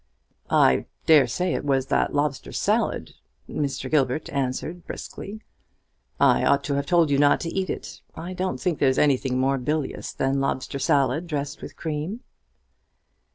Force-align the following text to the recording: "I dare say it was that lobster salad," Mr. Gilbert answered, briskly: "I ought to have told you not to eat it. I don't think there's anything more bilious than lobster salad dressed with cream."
"I 0.49 0.87
dare 1.05 1.27
say 1.27 1.53
it 1.53 1.63
was 1.63 1.85
that 1.85 2.11
lobster 2.11 2.51
salad," 2.51 3.13
Mr. 3.47 3.87
Gilbert 3.87 4.31
answered, 4.31 4.83
briskly: 4.87 5.43
"I 6.19 6.43
ought 6.43 6.63
to 6.63 6.73
have 6.73 6.87
told 6.87 7.11
you 7.11 7.19
not 7.19 7.39
to 7.41 7.53
eat 7.53 7.69
it. 7.69 8.01
I 8.15 8.33
don't 8.33 8.59
think 8.59 8.79
there's 8.79 8.97
anything 8.97 9.37
more 9.39 9.59
bilious 9.59 10.11
than 10.11 10.41
lobster 10.41 10.79
salad 10.79 11.27
dressed 11.27 11.61
with 11.61 11.75
cream." 11.75 12.21